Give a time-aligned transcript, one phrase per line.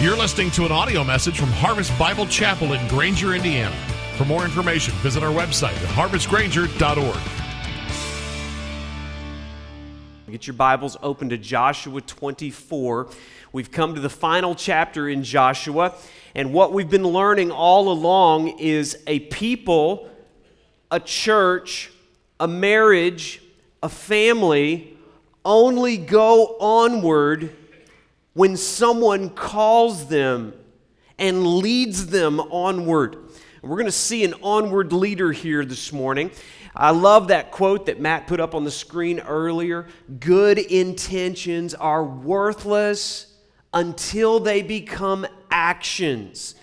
[0.00, 3.76] You're listening to an audio message from Harvest Bible Chapel in Granger, Indiana.
[4.16, 7.18] For more information, visit our website at harvestgranger.org.
[10.30, 13.10] Get your Bibles open to Joshua 24.
[13.52, 15.94] We've come to the final chapter in Joshua,
[16.34, 20.08] and what we've been learning all along is a people,
[20.90, 21.90] a church,
[22.40, 23.42] a marriage,
[23.82, 24.96] a family
[25.44, 27.54] only go onward
[28.40, 30.54] when someone calls them
[31.18, 33.14] and leads them onward.
[33.60, 36.30] We're going to see an onward leader here this morning.
[36.74, 39.88] I love that quote that Matt put up on the screen earlier.
[40.20, 43.26] Good intentions are worthless
[43.74, 46.54] until they become actions.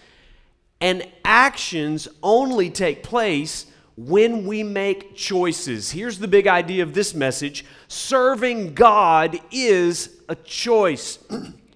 [0.82, 5.92] And actions only take place when we make choices.
[5.92, 11.20] Here's the big idea of this message serving God is a choice.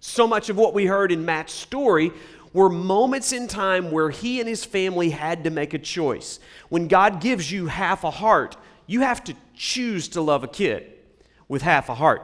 [0.00, 2.12] so much of what we heard in Matt's story
[2.52, 6.40] were moments in time where he and his family had to make a choice.
[6.68, 10.92] When God gives you half a heart, you have to choose to love a kid
[11.46, 12.22] with half a heart.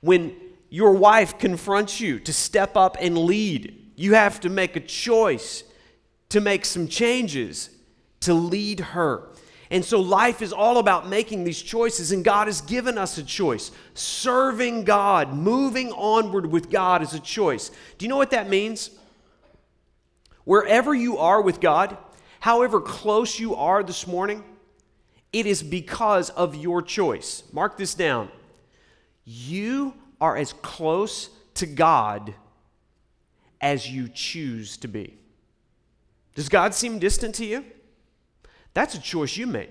[0.00, 0.34] When
[0.70, 5.62] your wife confronts you to step up and lead, you have to make a choice
[6.30, 7.70] to make some changes
[8.20, 9.28] to lead her.
[9.70, 13.22] And so life is all about making these choices, and God has given us a
[13.22, 13.70] choice.
[13.94, 17.70] Serving God, moving onward with God is a choice.
[17.98, 18.90] Do you know what that means?
[20.44, 21.96] Wherever you are with God,
[22.40, 24.44] however close you are this morning,
[25.32, 27.42] it is because of your choice.
[27.52, 28.28] Mark this down.
[29.24, 32.34] You are as close to God
[33.60, 35.16] as you choose to be.
[36.34, 37.64] Does God seem distant to you?
[38.74, 39.70] That's a choice you made.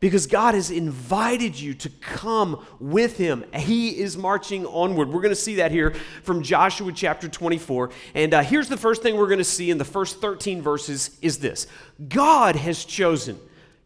[0.00, 3.44] Because God has invited you to come with Him.
[3.54, 5.08] He is marching onward.
[5.08, 7.90] We're going to see that here from Joshua chapter 24.
[8.14, 11.16] And uh, here's the first thing we're going to see in the first 13 verses
[11.22, 11.68] is this
[12.08, 13.38] God has chosen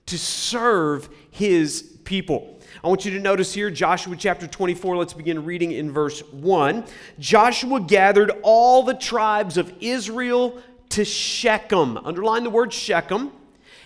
[0.06, 2.58] to serve His people.
[2.82, 4.96] I want you to notice here, Joshua chapter 24.
[4.96, 6.84] Let's begin reading in verse 1.
[7.18, 11.98] Joshua gathered all the tribes of Israel to Shechem.
[11.98, 13.32] Underline the word Shechem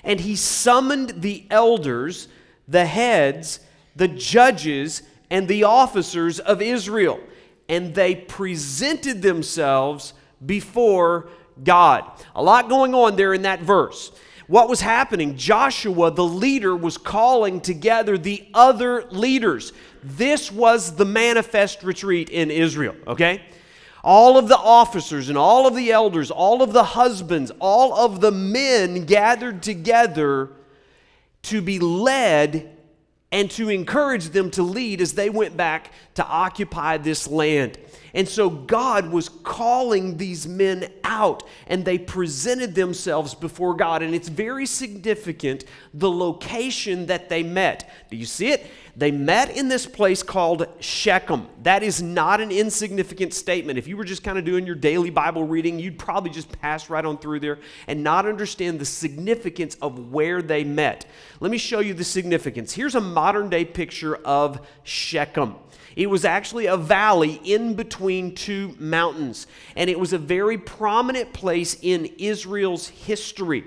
[0.05, 2.29] and he summoned the elders,
[2.69, 3.61] the heads,
[3.97, 7.21] the judges, and the officers of Israel.
[7.69, 10.13] And they presented themselves
[10.45, 11.29] before
[11.63, 12.05] God.
[12.35, 14.13] A lot going on there in that verse.
[14.47, 15.37] What was happening?
[15.37, 19.73] Joshua, the leader, was calling together the other leaders.
[20.03, 23.43] This was the manifest retreat in Israel, okay?
[24.03, 28.21] All of the officers and all of the elders, all of the husbands, all of
[28.21, 30.51] the men gathered together
[31.43, 32.77] to be led
[33.33, 37.79] and to encourage them to lead as they went back to occupy this land.
[38.15, 44.03] And so God was calling these men out and they presented themselves before God.
[44.03, 47.91] And it's very significant the location that they met.
[48.11, 48.67] Do you see it?
[48.97, 51.47] They met in this place called Shechem.
[51.63, 53.79] That is not an insignificant statement.
[53.79, 56.91] If you were just kind of doing your daily Bible reading, you'd probably just pass
[56.91, 61.07] right on through there and not understand the significance of where they met.
[61.39, 62.73] Let me show you the significance.
[62.73, 65.55] Here's a modern day picture of Shechem.
[65.97, 69.47] It was actually a valley in between two mountains,
[69.77, 73.65] and it was a very prominent place in Israel's history.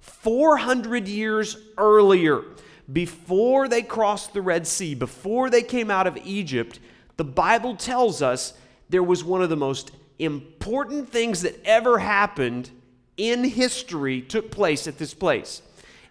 [0.00, 2.44] 400 years earlier,
[2.92, 6.78] before they crossed the Red Sea, before they came out of Egypt,
[7.16, 8.54] the Bible tells us
[8.88, 12.70] there was one of the most important things that ever happened
[13.16, 15.62] in history took place at this place.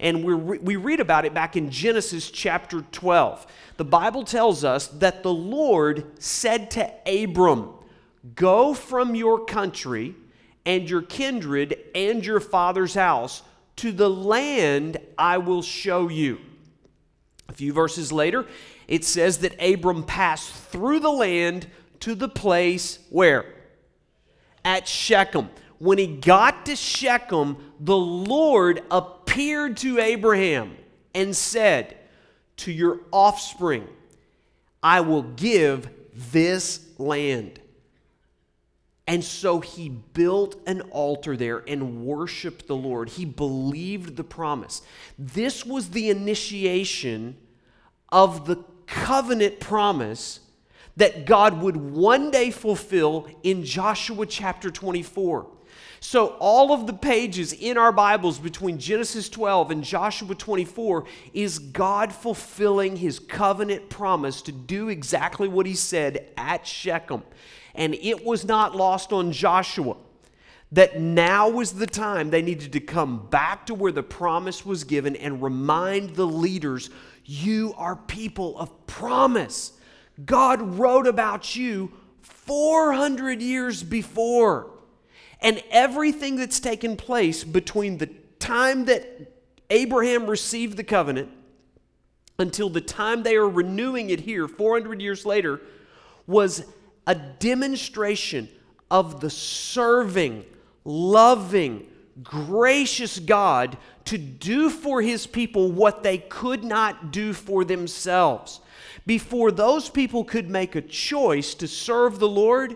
[0.02, 3.46] And we we read about it back in Genesis chapter 12.
[3.78, 7.70] The Bible tells us that the Lord said to Abram,
[8.36, 10.16] Go from your country
[10.66, 13.44] and your kindred and your father's house
[13.78, 16.40] to the land I will show you.
[17.48, 18.48] A few verses later,
[18.88, 21.68] it says that Abram passed through the land
[22.00, 23.46] to the place where?
[24.66, 25.50] At Shechem.
[25.78, 29.21] When he got to Shechem, the Lord appeared
[29.76, 30.76] to Abraham
[31.14, 31.98] and said,
[32.58, 33.88] To your offspring,
[34.84, 35.90] I will give
[36.32, 37.60] this land.
[39.08, 43.10] And so he built an altar there and worshiped the Lord.
[43.10, 44.82] He believed the promise.
[45.18, 47.38] This was the initiation
[48.10, 50.40] of the covenant promise
[50.98, 55.48] that God would one day fulfill in Joshua chapter 24.
[56.04, 61.60] So, all of the pages in our Bibles between Genesis 12 and Joshua 24 is
[61.60, 67.22] God fulfilling his covenant promise to do exactly what he said at Shechem.
[67.76, 69.96] And it was not lost on Joshua
[70.72, 74.84] that now was the time they needed to come back to where the promise was
[74.84, 76.90] given and remind the leaders
[77.26, 79.74] you are people of promise.
[80.26, 84.81] God wrote about you 400 years before.
[85.42, 88.08] And everything that's taken place between the
[88.40, 89.32] time that
[89.70, 91.30] Abraham received the covenant
[92.38, 95.62] until the time they are renewing it here 400 years later
[96.28, 96.66] was
[97.08, 98.50] a demonstration
[98.90, 100.46] of the serving,
[100.84, 101.88] loving,
[102.22, 108.60] gracious God to do for his people what they could not do for themselves.
[109.06, 112.76] Before those people could make a choice to serve the Lord,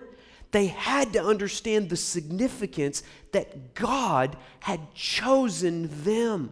[0.56, 3.04] they had to understand the significance
[3.34, 6.50] that God had chosen them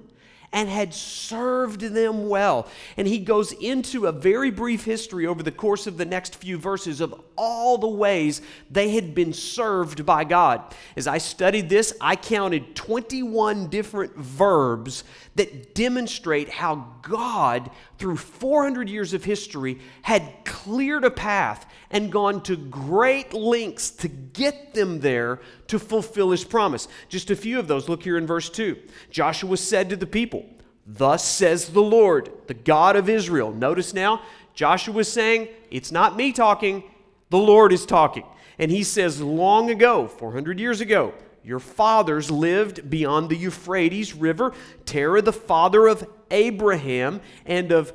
[0.54, 2.68] and had served them well.
[2.96, 6.58] And he goes into a very brief history over the course of the next few
[6.58, 10.62] verses of all the ways they had been served by God.
[10.96, 15.04] As I studied this, I counted 21 different verbs
[15.36, 22.42] that demonstrate how God, through 400 years of history, had cleared a path and gone
[22.42, 26.88] to great lengths to get them there to fulfill his promise.
[27.08, 27.88] Just a few of those.
[27.88, 28.78] Look here in verse 2.
[29.12, 30.46] Joshua said to the people,
[30.86, 33.52] Thus says the Lord, the God of Israel.
[33.54, 34.22] Notice now,
[34.56, 36.84] Joshua is saying, It's not me talking,
[37.30, 38.26] the Lord is talking.
[38.58, 41.14] And he says, Long ago, 400 years ago,
[41.44, 44.54] your fathers lived beyond the Euphrates River.
[44.86, 47.94] Terah, the father of Abraham and of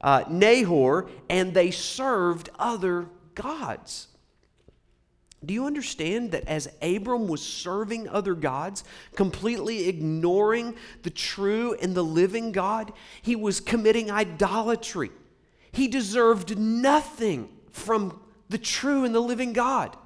[0.00, 3.06] uh, Nahor, and they served other
[3.40, 4.08] gods.
[5.44, 8.84] Do you understand that as Abram was serving other gods,
[9.16, 12.92] completely ignoring the true and the living God,
[13.22, 15.10] he was committing idolatry?
[15.72, 18.20] He deserved nothing from
[18.50, 19.96] the true and the living God.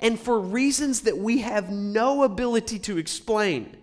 [0.00, 3.76] And for reasons that we have no ability to explain,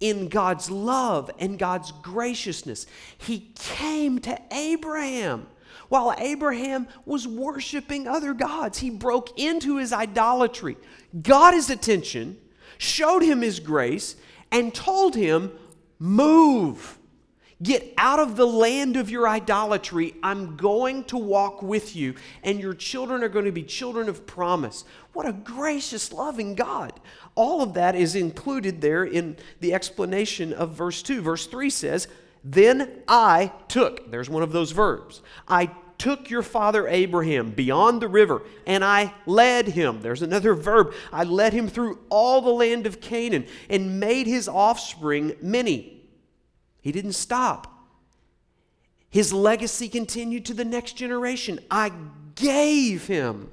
[0.00, 2.86] in God's love and God's graciousness,
[3.18, 5.46] he came to Abraham
[5.90, 8.78] while Abraham was worshiping other gods.
[8.78, 10.76] He broke into his idolatry,
[11.20, 12.38] got his attention,
[12.78, 14.16] showed him his grace,
[14.50, 15.52] and told him,
[15.98, 16.96] Move.
[17.62, 20.14] Get out of the land of your idolatry.
[20.22, 24.26] I'm going to walk with you, and your children are going to be children of
[24.26, 24.84] promise.
[25.12, 26.98] What a gracious, loving God.
[27.34, 31.20] All of that is included there in the explanation of verse 2.
[31.20, 32.08] Verse 3 says,
[32.42, 38.08] Then I took, there's one of those verbs, I took your father Abraham beyond the
[38.08, 40.00] river, and I led him.
[40.00, 40.94] There's another verb.
[41.12, 46.02] I led him through all the land of Canaan and made his offspring many.
[46.80, 47.66] He didn't stop.
[49.10, 51.60] His legacy continued to the next generation.
[51.70, 51.92] I
[52.34, 53.50] gave him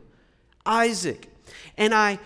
[0.66, 1.30] Isaac.
[1.78, 2.20] And I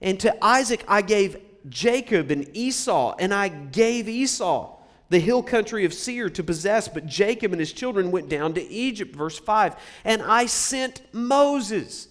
[0.00, 1.36] and to Isaac I gave
[1.68, 4.79] Jacob and Esau, and I gave Esau
[5.10, 8.62] the hill country of Seir to possess, but Jacob and his children went down to
[8.68, 9.14] Egypt.
[9.14, 9.76] Verse 5.
[10.04, 12.08] And I sent Moses.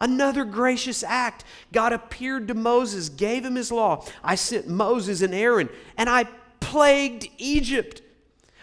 [0.00, 1.44] Another gracious act.
[1.72, 4.04] God appeared to Moses, gave him his law.
[4.22, 6.24] I sent Moses and Aaron, and I
[6.60, 8.02] plagued Egypt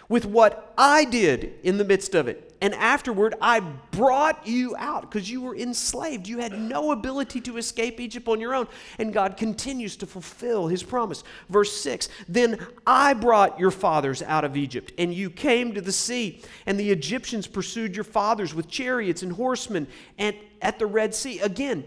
[0.07, 2.54] with what I did in the midst of it.
[2.65, 6.27] And afterward, I brought you out because you were enslaved.
[6.27, 8.67] You had no ability to escape Egypt on your own.
[8.97, 11.23] And God continues to fulfill his promise.
[11.47, 12.57] Verse 6 Then
[12.87, 16.89] I brought your fathers out of Egypt, and you came to the sea, and the
[16.89, 19.85] Egyptians pursued your fathers with chariots and horsemen
[20.17, 21.41] and at the Red Sea.
[21.41, 21.85] Again,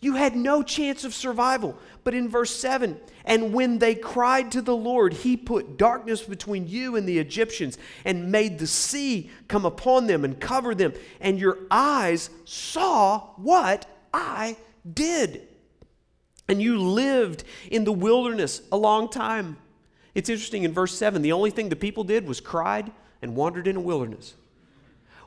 [0.00, 1.78] you had no chance of survival.
[2.04, 6.66] But in verse 7, and when they cried to the Lord, he put darkness between
[6.66, 10.94] you and the Egyptians and made the sea come upon them and cover them.
[11.20, 14.56] And your eyes saw what I
[14.90, 15.46] did.
[16.48, 19.58] And you lived in the wilderness a long time.
[20.14, 22.90] It's interesting in verse 7, the only thing the people did was cried
[23.20, 24.34] and wandered in a wilderness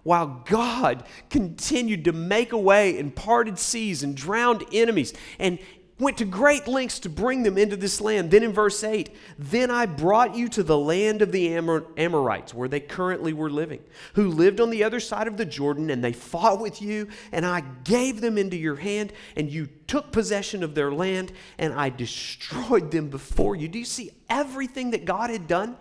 [0.03, 5.60] while God continued to make a way and parted seas and drowned enemies and
[6.00, 8.31] went to great lengths to bring them into this land.
[8.31, 12.53] Then in verse 8, then I brought you to the land of the Amor- Amorites,
[12.53, 13.81] where they currently were living,
[14.13, 17.45] who lived on the other side of the Jordan, and they fought with you, and
[17.45, 21.89] I gave them into your hand, and you took possession of their land, and I
[21.89, 23.67] destroyed them before you.
[23.67, 25.77] Do you see everything that God had done?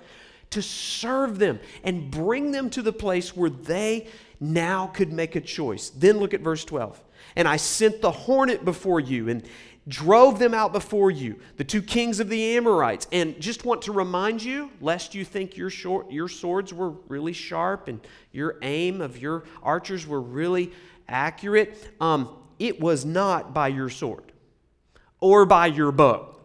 [0.53, 4.07] To serve them and bring them to the place where they
[4.41, 5.91] now could make a choice.
[5.91, 7.03] Then look at verse 12.
[7.37, 9.43] And I sent the hornet before you and
[9.89, 13.07] drove them out before you, the two kings of the Amorites.
[13.11, 17.33] And just want to remind you, lest you think your, short, your swords were really
[17.33, 20.73] sharp and your aim of your archers were really
[21.09, 22.29] accurate, um,
[22.59, 24.33] it was not by your sword
[25.21, 26.37] or by your bow.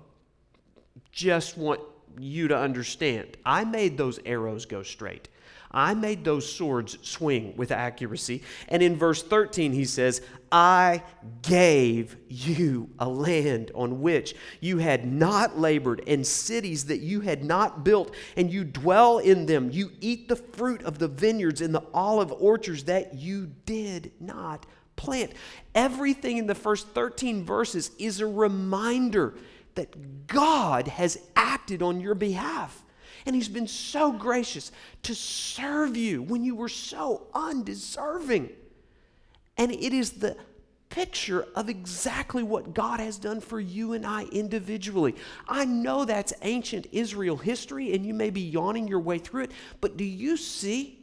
[1.11, 1.81] Just want
[2.19, 3.37] you to understand.
[3.45, 5.29] I made those arrows go straight.
[5.71, 8.41] I made those swords swing with accuracy.
[8.69, 10.21] And in verse 13, he says,
[10.51, 11.03] I
[11.41, 17.43] gave you a land on which you had not labored, and cities that you had
[17.43, 19.69] not built, and you dwell in them.
[19.69, 24.65] You eat the fruit of the vineyards and the olive orchards that you did not
[24.95, 25.33] plant.
[25.75, 29.35] Everything in the first 13 verses is a reminder
[29.77, 32.83] that God has acted on your behalf.
[33.25, 34.71] And He's been so gracious
[35.03, 38.49] to serve you when you were so undeserving.
[39.57, 40.35] And it is the
[40.89, 45.15] picture of exactly what God has done for you and I individually.
[45.47, 49.51] I know that's ancient Israel history, and you may be yawning your way through it,
[49.81, 50.99] but do you see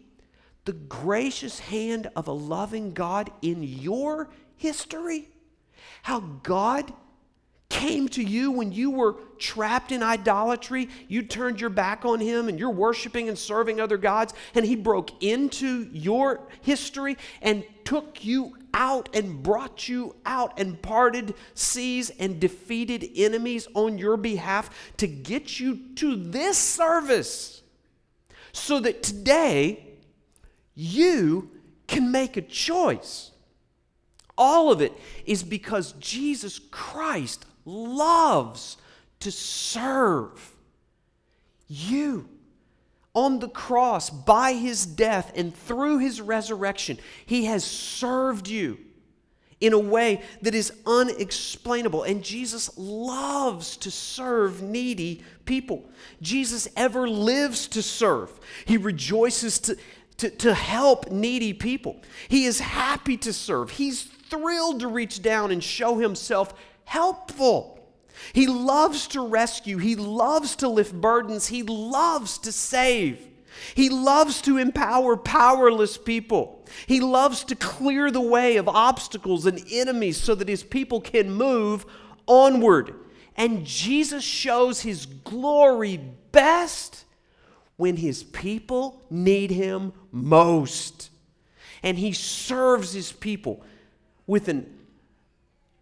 [0.65, 5.29] the gracious hand of a loving God in your history?
[6.03, 6.93] How God
[7.75, 10.89] came to you when you were trapped in idolatry.
[11.09, 14.33] You turned your back on him and you're worshiping and serving other gods.
[14.55, 20.81] And he broke into your history and took you out and brought you out and
[20.81, 27.61] parted seas and defeated enemies on your behalf to get you to this service
[28.53, 29.85] so that today
[30.77, 31.51] you
[31.89, 33.33] can make a choice.
[34.39, 34.93] All of it
[35.27, 38.77] is because Jesus Christ loves
[39.21, 40.55] to serve
[41.69, 42.29] you.
[43.15, 48.77] On the cross, by his death and through his resurrection, he has served you
[49.61, 52.03] in a way that is unexplainable.
[52.03, 55.89] And Jesus loves to serve needy people.
[56.21, 58.33] Jesus ever lives to serve,
[58.65, 59.77] he rejoices to.
[60.19, 62.01] To, to help needy people.
[62.29, 63.71] He is happy to serve.
[63.71, 66.55] He's thrilled to reach down and show himself
[66.85, 67.79] helpful.
[68.33, 69.79] He loves to rescue.
[69.79, 71.49] He loves to lift burdens.
[71.49, 73.27] He loves to save.
[73.75, 76.65] He loves to empower powerless people.
[76.87, 81.31] He loves to clear the way of obstacles and enemies so that his people can
[81.31, 81.87] move
[82.27, 82.95] onward.
[83.37, 86.01] And Jesus shows his glory
[86.33, 87.05] best
[87.77, 91.11] when his people need him most.
[91.83, 93.63] And he serves his people
[94.27, 94.73] with an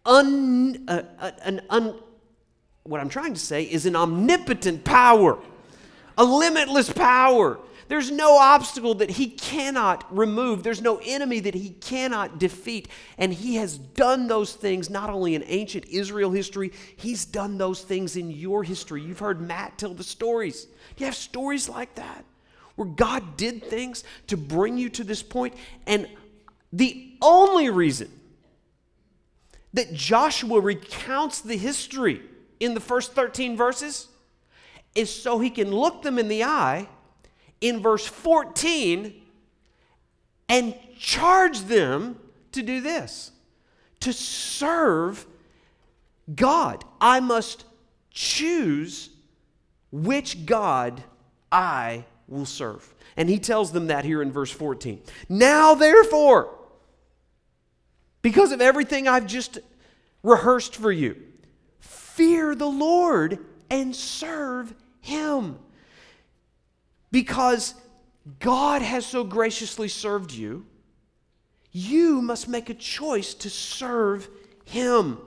[0.05, 1.95] un, uh, uh, an un,
[2.83, 5.39] what I'm trying to say is an omnipotent power,
[6.17, 7.59] a limitless power.
[7.89, 10.63] There's no obstacle that he cannot remove.
[10.63, 12.87] There's no enemy that he cannot defeat.
[13.17, 17.81] And he has done those things not only in ancient Israel history, he's done those
[17.81, 19.01] things in your history.
[19.01, 20.63] You've heard Matt tell the stories.
[20.63, 22.25] Do you have stories like that?
[22.75, 25.53] Where God did things to bring you to this point?
[25.53, 26.07] point, and
[26.71, 28.09] the only reason
[29.73, 32.21] that Joshua recounts the history
[32.59, 34.07] in the first 13 verses
[34.95, 36.87] is so he can look them in the eye
[37.61, 39.21] in verse 14
[40.49, 42.19] and charge them
[42.51, 43.31] to do this
[44.01, 45.25] to serve
[46.35, 46.83] God.
[47.01, 47.65] I must
[48.11, 49.09] choose
[49.91, 51.03] which God
[51.51, 52.93] I will serve.
[53.15, 55.01] And he tells them that here in verse 14.
[55.29, 56.57] Now, therefore,
[58.23, 59.59] because of everything I've just
[60.23, 61.21] rehearsed for you.
[61.79, 63.37] Fear the Lord
[63.69, 65.59] and serve Him.
[67.11, 67.75] Because
[68.39, 70.65] God has so graciously served you,
[71.71, 74.29] you must make a choice to serve
[74.65, 75.17] Him.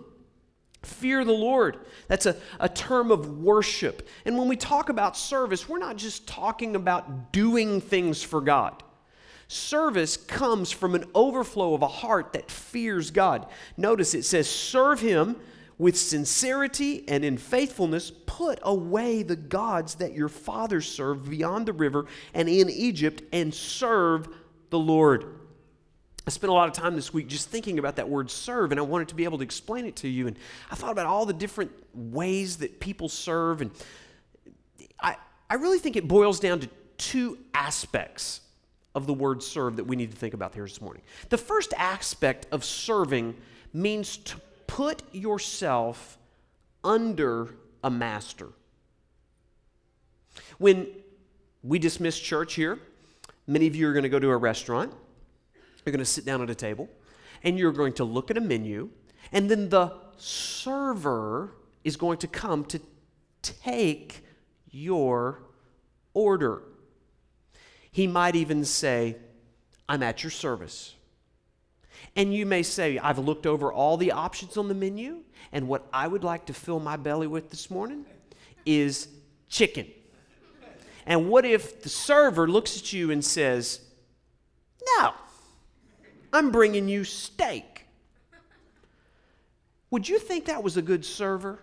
[0.82, 1.78] Fear the Lord.
[2.08, 4.08] That's a, a term of worship.
[4.24, 8.82] And when we talk about service, we're not just talking about doing things for God.
[9.48, 13.46] Service comes from an overflow of a heart that fears God.
[13.76, 15.36] Notice it says, Serve Him
[15.78, 21.72] with sincerity and in faithfulness, put away the gods that your fathers served beyond the
[21.72, 24.28] river and in Egypt, and serve
[24.70, 25.26] the Lord.
[26.26, 28.80] I spent a lot of time this week just thinking about that word serve, and
[28.80, 30.26] I wanted to be able to explain it to you.
[30.26, 30.36] And
[30.70, 33.70] I thought about all the different ways that people serve, and
[34.98, 35.16] I,
[35.48, 38.40] I really think it boils down to two aspects
[38.96, 41.02] of the word serve that we need to think about here this morning.
[41.28, 43.36] The first aspect of serving
[43.72, 46.16] means to put yourself
[46.82, 48.48] under a master.
[50.58, 50.88] When
[51.62, 52.78] we dismiss church here,
[53.46, 54.92] many of you are going to go to a restaurant,
[55.84, 56.88] you're going to sit down at a table,
[57.44, 58.88] and you're going to look at a menu,
[59.30, 61.52] and then the server
[61.84, 62.80] is going to come to
[63.42, 64.24] take
[64.70, 65.42] your
[66.14, 66.62] order.
[67.96, 69.16] He might even say,
[69.88, 70.94] I'm at your service.
[72.14, 75.86] And you may say, I've looked over all the options on the menu, and what
[75.94, 78.04] I would like to fill my belly with this morning
[78.66, 79.08] is
[79.48, 79.86] chicken.
[81.06, 83.80] And what if the server looks at you and says,
[84.98, 85.14] No,
[86.34, 87.86] I'm bringing you steak?
[89.90, 91.60] Would you think that was a good server?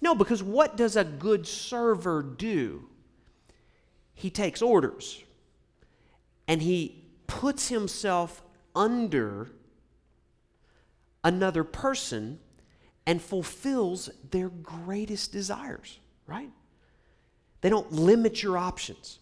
[0.00, 2.88] No, because what does a good server do?
[4.14, 5.22] He takes orders
[6.46, 8.42] and he puts himself
[8.74, 9.50] under
[11.22, 12.38] another person
[13.06, 16.50] and fulfills their greatest desires, right?
[17.60, 19.18] They don't limit your options.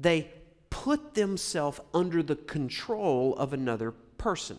[0.00, 0.30] They
[0.70, 4.58] put themselves under the control of another person.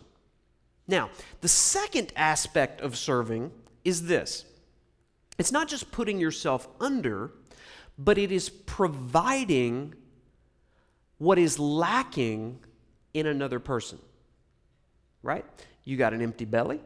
[0.88, 1.10] Now,
[1.42, 3.52] the second aspect of serving
[3.84, 4.46] is this
[5.38, 7.32] it's not just putting yourself under,
[7.98, 9.94] but it is providing
[11.18, 12.60] what is lacking
[13.14, 14.00] in another person.
[15.24, 15.46] Right?
[15.84, 16.80] You got an empty belly,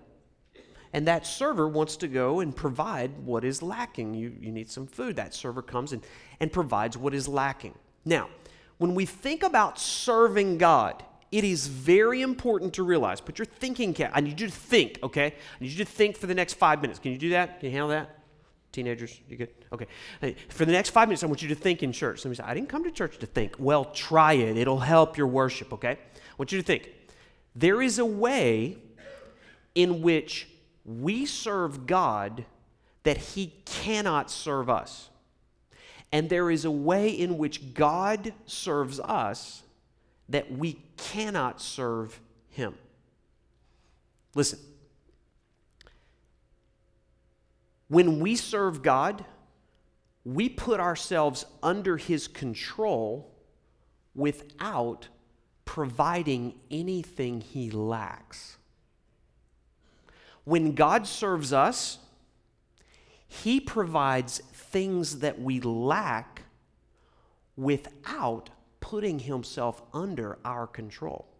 [0.93, 4.13] and that server wants to go and provide what is lacking.
[4.13, 5.15] You, you need some food.
[5.15, 6.03] That server comes and,
[6.39, 7.75] and provides what is lacking.
[8.05, 8.29] Now,
[8.77, 13.93] when we think about serving God, it is very important to realize, put your thinking
[13.93, 14.11] cap.
[14.13, 15.27] I need you to think, okay?
[15.27, 16.99] I need you to think for the next five minutes.
[16.99, 17.59] Can you do that?
[17.59, 18.20] Can you handle that?
[18.71, 19.49] Teenagers, you good?
[19.73, 20.35] Okay.
[20.49, 22.21] For the next five minutes, I want you to think in church.
[22.21, 23.55] Somebody say, I didn't come to church to think.
[23.59, 24.57] Well, try it.
[24.57, 25.91] It'll help your worship, okay?
[25.91, 26.89] I want you to think.
[27.55, 28.77] There is a way
[29.75, 30.47] in which
[30.85, 32.45] we serve God
[33.03, 35.09] that He cannot serve us.
[36.13, 39.63] And there is a way in which God serves us
[40.29, 42.75] that we cannot serve Him.
[44.33, 44.59] Listen,
[47.91, 49.25] when we serve God,
[50.23, 53.35] we put ourselves under His control
[54.15, 55.09] without
[55.65, 58.55] providing anything He lacks.
[60.45, 61.97] When God serves us,
[63.27, 66.43] He provides things that we lack
[67.57, 71.30] without putting Himself under our control.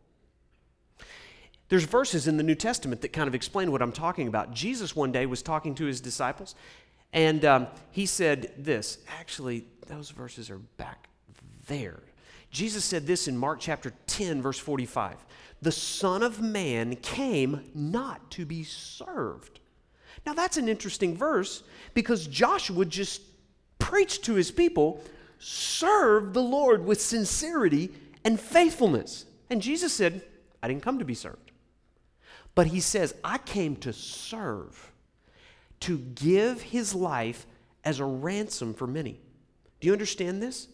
[1.72, 4.54] There's verses in the New Testament that kind of explain what I'm talking about.
[4.54, 6.54] Jesus one day was talking to his disciples,
[7.14, 8.98] and um, he said this.
[9.18, 11.08] Actually, those verses are back
[11.68, 12.02] there.
[12.50, 15.16] Jesus said this in Mark chapter 10, verse 45
[15.62, 19.62] The Son of Man came not to be served.
[20.26, 23.22] Now, that's an interesting verse because Joshua just
[23.80, 25.02] preached to his people
[25.40, 27.92] serve the Lord with sincerity
[28.26, 29.24] and faithfulness.
[29.50, 30.22] And Jesus said,
[30.62, 31.51] I didn't come to be served.
[32.56, 34.92] But he says, I came to serve,
[35.82, 37.46] to give his life
[37.84, 39.20] as a ransom for many.
[39.80, 40.68] Do you understand this?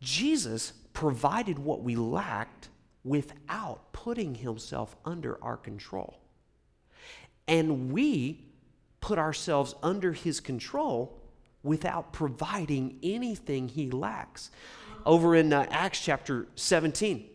[0.00, 2.68] Jesus provided what we lacked
[3.04, 6.20] without putting himself under our control.
[7.48, 8.44] And we
[9.00, 11.20] put ourselves under his control
[11.62, 14.50] without providing anything he lacks.
[15.04, 17.28] Over in uh, Acts chapter 17,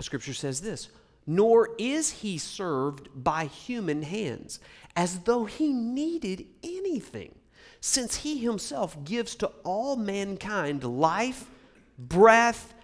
[0.00, 0.88] scripture says this
[1.26, 4.60] Nor is he served by human hands,
[4.96, 7.34] as though he needed anything,
[7.80, 11.46] since he himself gives to all mankind life,
[11.98, 12.74] breath,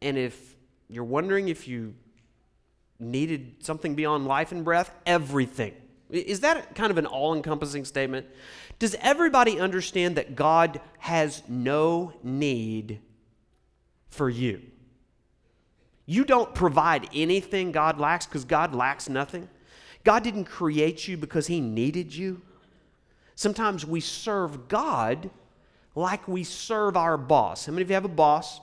[0.00, 0.54] and if
[0.88, 1.94] you're wondering if you
[3.00, 5.74] needed something beyond life and breath, everything.
[6.10, 8.26] Is that kind of an all encompassing statement?
[8.78, 13.00] Does everybody understand that God has no need
[14.10, 14.62] for you?
[16.06, 19.48] You don't provide anything God lacks because God lacks nothing.
[20.04, 22.42] God didn't create you because He needed you.
[23.34, 25.30] Sometimes we serve God
[25.94, 27.66] like we serve our boss.
[27.66, 28.60] How many of you have a boss?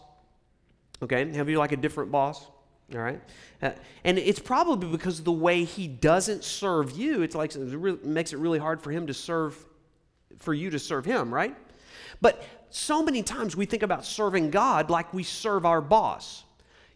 [1.02, 2.46] Okay, have you like a different boss?
[2.94, 3.22] All right?
[3.62, 3.72] Uh,
[4.04, 8.34] and it's probably because the way he doesn't serve you, it's like it really, makes
[8.34, 9.58] it really hard for him to serve,
[10.38, 11.56] for you to serve him, right?
[12.20, 16.44] But so many times we think about serving God like we serve our boss.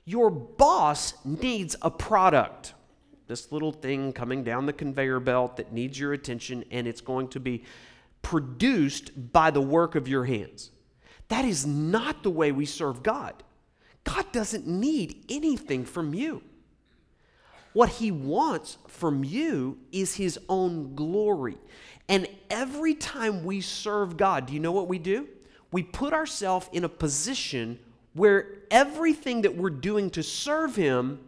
[0.05, 2.73] Your boss needs a product,
[3.27, 7.27] this little thing coming down the conveyor belt that needs your attention, and it's going
[7.29, 7.63] to be
[8.21, 10.69] produced by the work of your hands.
[11.29, 13.33] That is not the way we serve God.
[14.03, 16.43] God doesn't need anything from you.
[17.73, 21.57] What he wants from you is his own glory.
[22.07, 25.27] And every time we serve God, do you know what we do?
[25.71, 27.79] We put ourselves in a position
[28.15, 31.19] where everything that we're doing to serve Him,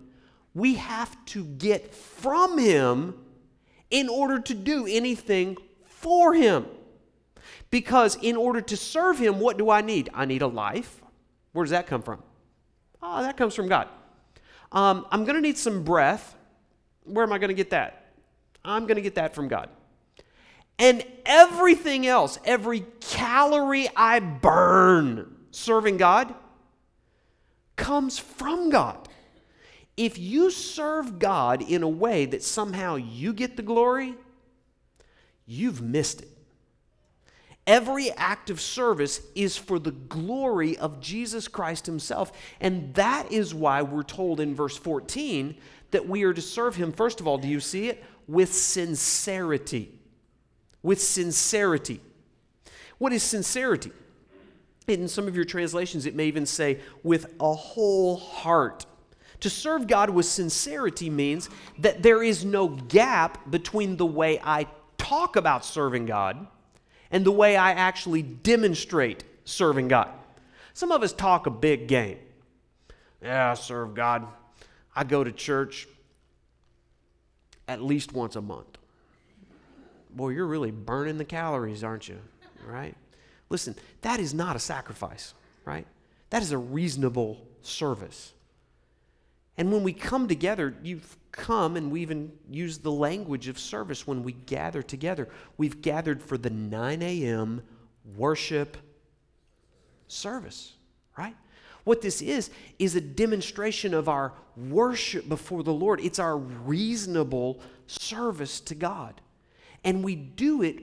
[0.56, 3.13] we have to get from Him
[3.91, 6.65] in order to do anything for Him.
[7.69, 10.10] Because in order to serve Him, what do I need?
[10.13, 11.02] I need a life.
[11.52, 12.23] Where does that come from?
[13.02, 13.89] Oh, that comes from God.
[14.71, 16.36] Um, I'm going to need some breath.
[17.04, 18.13] Where am I going to get that?
[18.63, 19.69] I'm going to get that from God.
[20.80, 26.34] And everything else, every calorie I burn serving God,
[27.78, 29.08] comes from God.
[29.96, 34.16] If you serve God in a way that somehow you get the glory,
[35.46, 36.30] you've missed it.
[37.66, 42.32] Every act of service is for the glory of Jesus Christ Himself.
[42.62, 45.58] And that is why we're told in verse 14
[45.92, 48.04] that we are to serve Him, first of all, do you see it?
[48.28, 49.92] With sincerity.
[50.82, 52.00] With sincerity.
[53.00, 53.92] What is sincerity?
[54.88, 58.86] In some of your translations, it may even say, with a whole heart.
[59.41, 64.65] To serve God with sincerity means that there is no gap between the way I
[64.97, 66.47] talk about serving God
[67.12, 70.10] and the way I actually demonstrate serving God.
[70.73, 72.19] Some of us talk a big game.
[73.21, 74.26] Yeah, I serve God.
[74.95, 75.86] I go to church
[77.67, 78.78] at least once a month.
[80.12, 82.19] Boy, you're really burning the calories, aren't you?
[82.65, 82.95] Right?
[83.50, 85.34] Listen, that is not a sacrifice,
[85.66, 85.88] right?
[86.30, 88.34] That is a reasonable service.
[89.58, 94.06] And when we come together, you've come and we even use the language of service
[94.06, 95.30] when we gather together.
[95.58, 97.64] We've gathered for the 9 a.m.
[98.16, 98.78] worship
[100.08, 100.74] service,
[101.18, 101.36] right?
[101.84, 106.02] What this is, is a demonstration of our worship before the Lord.
[106.02, 109.22] It's our reasonable service to God.
[109.84, 110.82] And we do it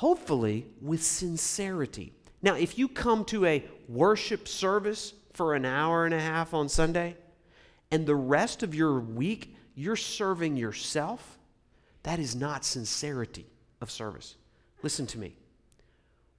[0.00, 2.10] hopefully with sincerity.
[2.40, 6.70] Now, if you come to a worship service for an hour and a half on
[6.70, 7.18] Sunday,
[7.90, 11.38] and the rest of your week you're serving yourself,
[12.04, 13.44] that is not sincerity
[13.82, 14.36] of service.
[14.82, 15.36] Listen to me.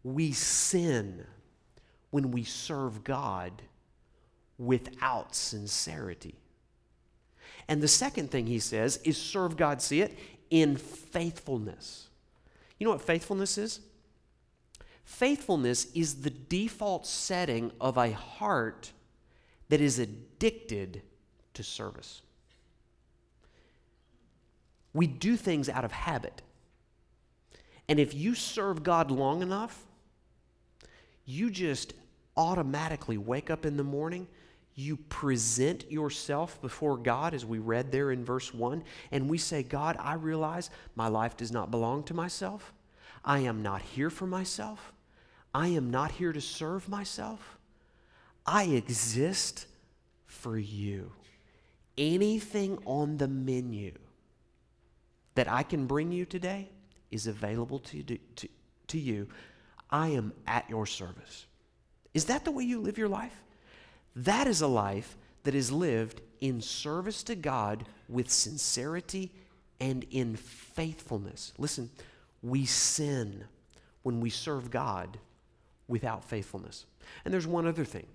[0.03, 1.23] We sin
[2.09, 3.61] when we serve God
[4.57, 6.33] without sincerity.
[7.67, 10.17] And the second thing he says is serve God, see it,
[10.49, 12.07] in faithfulness.
[12.81, 13.79] You know what faithfulness is?
[15.03, 18.91] Faithfulness is the default setting of a heart
[19.69, 21.03] that is addicted
[21.53, 22.23] to service.
[24.95, 26.41] We do things out of habit.
[27.87, 29.85] And if you serve God long enough,
[31.23, 31.93] you just
[32.35, 34.27] automatically wake up in the morning
[34.75, 39.63] you present yourself before God, as we read there in verse 1, and we say,
[39.63, 42.73] God, I realize my life does not belong to myself.
[43.23, 44.93] I am not here for myself.
[45.53, 47.57] I am not here to serve myself.
[48.45, 49.67] I exist
[50.25, 51.11] for you.
[51.97, 53.91] Anything on the menu
[55.35, 56.69] that I can bring you today
[57.11, 58.47] is available to, to,
[58.87, 59.27] to you.
[59.89, 61.45] I am at your service.
[62.13, 63.43] Is that the way you live your life?
[64.15, 69.31] That is a life that is lived in service to God with sincerity
[69.79, 71.53] and in faithfulness.
[71.57, 71.89] Listen,
[72.41, 73.45] we sin
[74.03, 75.17] when we serve God
[75.87, 76.85] without faithfulness.
[77.23, 78.07] And there's one other thing.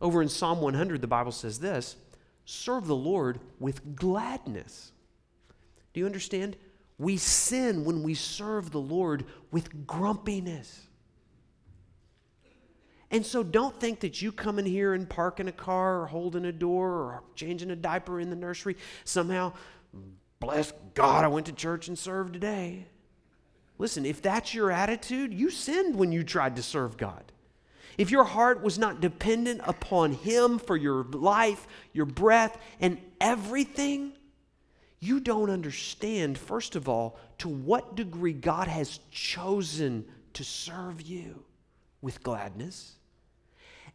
[0.00, 1.96] Over in Psalm 100, the Bible says this
[2.44, 4.92] serve the Lord with gladness.
[5.92, 6.56] Do you understand?
[6.98, 10.87] We sin when we serve the Lord with grumpiness.
[13.10, 16.52] And so don't think that you coming here and parking a car or holding a
[16.52, 19.54] door or changing a diaper in the nursery somehow,
[20.40, 22.86] bless God, I went to church and served today.
[23.78, 27.32] Listen, if that's your attitude, you sinned when you tried to serve God.
[27.96, 34.12] If your heart was not dependent upon Him for your life, your breath, and everything,
[35.00, 41.44] you don't understand, first of all, to what degree God has chosen to serve you
[42.02, 42.97] with gladness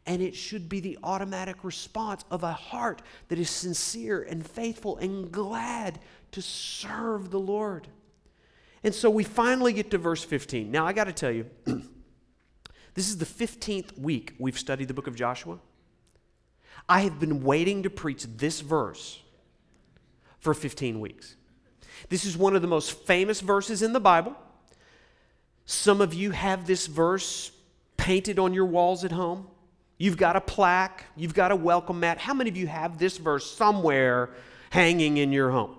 [0.06, 4.98] and it should be the automatic response of a heart that is sincere and faithful
[4.98, 6.00] and glad
[6.32, 7.88] to serve the Lord.
[8.84, 10.70] And so we finally get to verse 15.
[10.70, 15.08] Now, I got to tell you, this is the 15th week we've studied the book
[15.08, 15.60] of Joshua.
[16.90, 19.22] I have been waiting to preach this verse
[20.40, 21.38] for 15 weeks.
[22.10, 24.36] This is one of the most famous verses in the Bible.
[25.66, 27.52] Some of you have this verse
[27.96, 29.48] painted on your walls at home.
[29.98, 32.18] You've got a plaque, you've got a welcome mat.
[32.18, 34.32] How many of you have this verse somewhere
[34.70, 35.76] hanging in your home?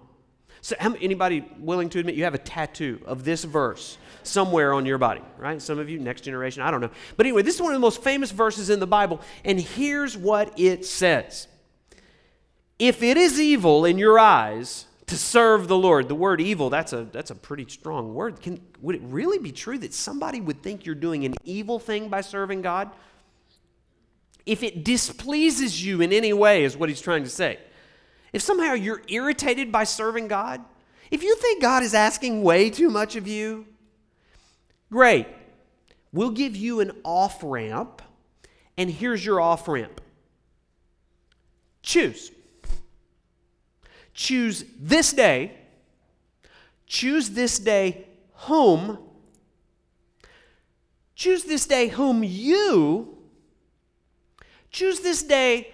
[0.60, 4.96] So, anybody willing to admit you have a tattoo of this verse somewhere on your
[4.96, 5.60] body, right?
[5.60, 6.88] Some of you, next generation, I don't know.
[7.18, 10.16] But anyway, this is one of the most famous verses in the Bible, and here's
[10.16, 11.48] what it says
[12.78, 16.94] If it is evil in your eyes to serve the Lord, the word evil, that's
[16.94, 18.40] a, that's a pretty strong word.
[18.40, 22.08] Can, would it really be true that somebody would think you're doing an evil thing
[22.08, 22.90] by serving God?
[24.46, 27.58] If it displeases you in any way, is what he's trying to say
[28.32, 30.60] if somehow you're irritated by serving God,
[31.10, 33.64] if you think God is asking way too much of you,
[34.90, 35.28] great.
[36.12, 38.02] We'll give you an off ramp,
[38.76, 40.00] and here's your off ramp.
[41.82, 42.32] Choose.
[44.14, 45.52] Choose this day.
[46.86, 48.98] Choose this day whom.
[51.14, 53.16] Choose this day whom you.
[54.74, 55.68] Choose this day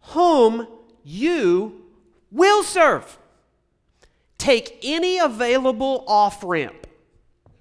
[0.00, 0.66] whom
[1.04, 1.84] you
[2.32, 3.16] will serve.
[4.36, 6.88] Take any available off ramp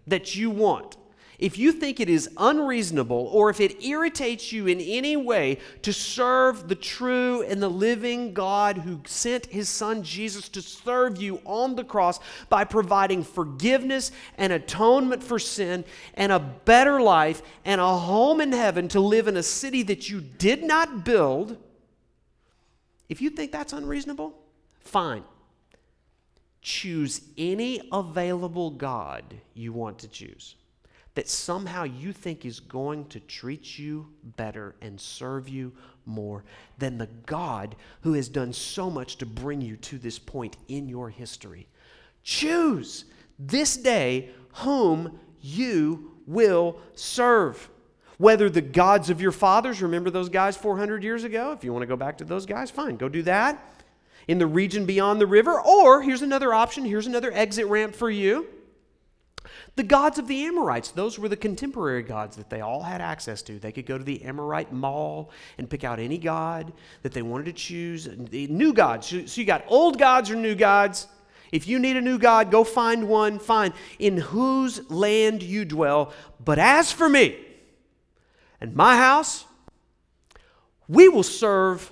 [0.08, 0.98] that you want.
[1.42, 5.92] If you think it is unreasonable or if it irritates you in any way to
[5.92, 11.42] serve the true and the living God who sent his son Jesus to serve you
[11.44, 17.82] on the cross by providing forgiveness and atonement for sin and a better life and
[17.82, 21.58] a home in heaven to live in a city that you did not build,
[23.10, 24.36] if you think that's unreasonable,
[24.84, 25.24] Fine.
[26.62, 29.24] Choose any available God
[29.54, 30.56] you want to choose
[31.16, 35.74] that somehow you think is going to treat you better and serve you
[36.06, 36.44] more
[36.78, 40.88] than the God who has done so much to bring you to this point in
[40.88, 41.68] your history.
[42.24, 43.06] Choose
[43.38, 47.70] this day whom you will serve.
[48.18, 51.52] Whether the gods of your fathers, remember those guys 400 years ago?
[51.52, 53.60] If you want to go back to those guys, fine, go do that
[54.28, 55.60] in the region beyond the river.
[55.60, 58.48] Or here's another option, here's another exit ramp for you.
[59.76, 63.42] The gods of the Amorites, those were the contemporary gods that they all had access
[63.44, 63.58] to.
[63.60, 67.46] They could go to the Amorite mall and pick out any god that they wanted
[67.46, 68.08] to choose.
[68.32, 69.08] New gods.
[69.08, 71.08] So you got old gods or new gods.
[71.52, 76.14] If you need a new god, go find one, find In whose land you dwell.
[76.44, 77.38] But as for me
[78.60, 79.46] and my house,
[80.88, 81.92] we will serve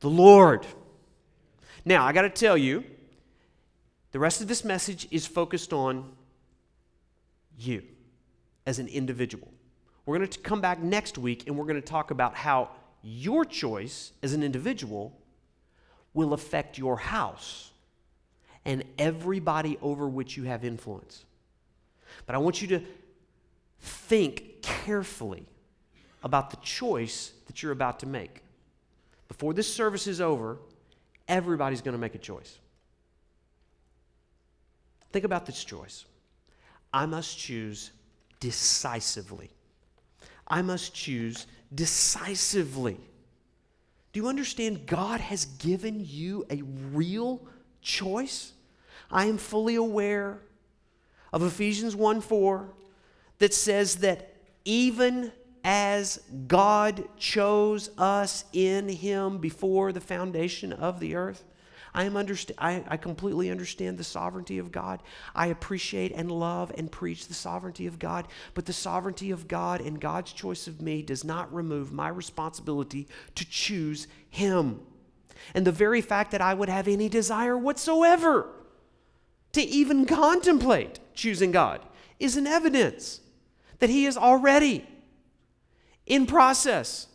[0.00, 0.66] the Lord.
[1.84, 2.84] Now, I got to tell you,
[4.16, 6.10] the rest of this message is focused on
[7.58, 7.82] you
[8.64, 9.46] as an individual.
[10.06, 12.70] We're going to come back next week and we're going to talk about how
[13.02, 15.14] your choice as an individual
[16.14, 17.72] will affect your house
[18.64, 21.26] and everybody over which you have influence.
[22.24, 22.80] But I want you to
[23.80, 25.44] think carefully
[26.22, 28.42] about the choice that you're about to make.
[29.28, 30.56] Before this service is over,
[31.28, 32.60] everybody's going to make a choice.
[35.16, 36.04] Think about this choice.
[36.92, 37.90] I must choose
[38.38, 39.48] decisively.
[40.46, 43.00] I must choose decisively.
[44.12, 44.84] Do you understand?
[44.84, 46.60] God has given you a
[46.92, 47.40] real
[47.80, 48.52] choice.
[49.10, 50.42] I am fully aware
[51.32, 52.68] of Ephesians 1 4
[53.38, 54.34] that says that
[54.66, 55.32] even
[55.64, 61.42] as God chose us in Him before the foundation of the earth.
[61.96, 65.02] I, am underst- I, I completely understand the sovereignty of God.
[65.34, 68.28] I appreciate and love and preach the sovereignty of God.
[68.54, 73.08] But the sovereignty of God and God's choice of me does not remove my responsibility
[73.34, 74.80] to choose Him.
[75.54, 78.50] And the very fact that I would have any desire whatsoever
[79.52, 81.80] to even contemplate choosing God
[82.20, 83.20] is an evidence
[83.78, 84.86] that He is already
[86.06, 87.08] in process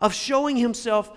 [0.00, 1.10] of showing himself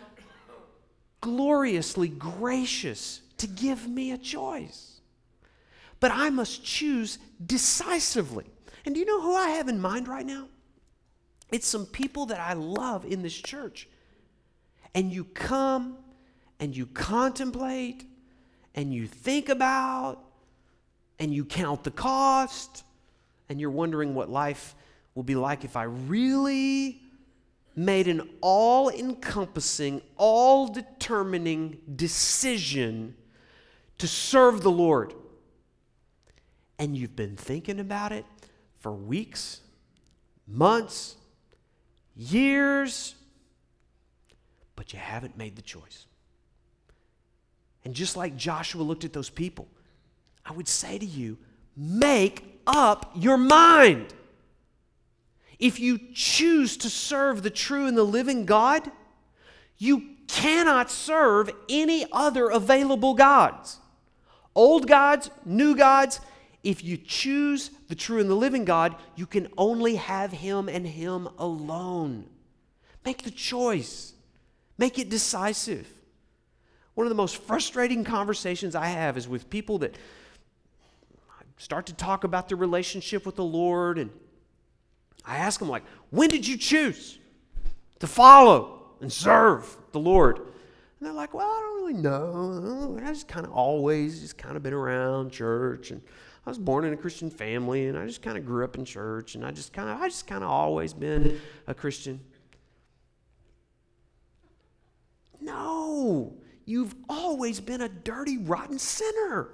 [1.24, 5.00] gloriously gracious to give me a choice.
[6.02, 8.44] But I must choose decisively.
[8.86, 10.50] And do you know who I have in mind right now?
[11.50, 13.88] It's some people that I love in this church.
[14.94, 15.96] And you come
[16.60, 18.04] and you contemplate
[18.76, 20.20] and you think about
[21.20, 22.84] and you count the cost
[23.48, 24.76] and you're wondering what life
[25.16, 27.03] will be like if I really
[27.76, 33.16] made an all encompassing, all determining decision
[33.98, 35.14] to serve the Lord.
[36.78, 38.26] And you've been thinking about it
[38.80, 39.62] for weeks,
[40.48, 41.16] months,
[42.16, 43.16] years,
[44.76, 46.06] but you haven't made the choice.
[47.86, 49.68] And just like Joshua looked at those people,
[50.46, 51.38] I would say to you,
[51.76, 54.14] make up your mind.
[55.64, 58.92] If you choose to serve the true and the living God,
[59.78, 63.80] you cannot serve any other available gods.
[64.56, 66.20] Old gods, new gods,
[66.66, 70.86] if you choose the true and the living God, you can only have Him and
[70.86, 72.26] Him alone.
[73.06, 74.16] Make the choice,
[74.78, 75.88] make it decisive.
[76.94, 79.96] One of the most frustrating conversations I have is with people that
[81.56, 84.12] start to talk about their relationship with the Lord, and
[85.26, 87.18] I ask them, like, when did you choose
[88.00, 90.38] to follow and serve the Lord?
[90.38, 90.48] And
[91.02, 93.00] they're like, well, I don't really know.
[93.04, 96.02] I just kind of always just kind of been around church and
[96.46, 98.84] I was born in a Christian family and I just kind of grew up in
[98.84, 102.20] church and I just kind of I just kind of always been a Christian.
[105.40, 106.34] No.
[106.66, 109.50] You've always been a dirty rotten sinner.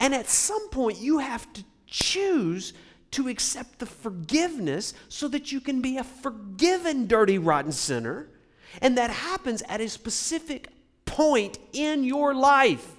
[0.00, 2.74] And at some point you have to choose
[3.12, 8.28] to accept the forgiveness so that you can be a forgiven dirty rotten sinner.
[8.82, 10.68] And that happens at a specific
[11.04, 12.97] point in your life.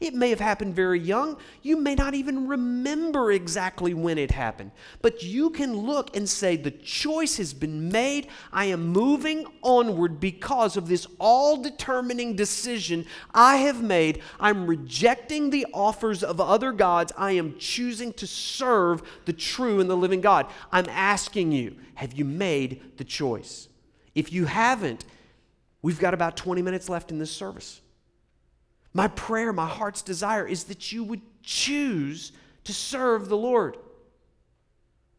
[0.00, 1.38] It may have happened very young.
[1.60, 4.70] You may not even remember exactly when it happened.
[5.02, 8.28] But you can look and say, The choice has been made.
[8.52, 14.22] I am moving onward because of this all determining decision I have made.
[14.38, 17.12] I'm rejecting the offers of other gods.
[17.16, 20.46] I am choosing to serve the true and the living God.
[20.70, 23.66] I'm asking you, have you made the choice?
[24.14, 25.04] If you haven't,
[25.82, 27.80] we've got about 20 minutes left in this service.
[28.98, 32.32] My prayer, my heart's desire is that you would choose
[32.64, 33.76] to serve the Lord.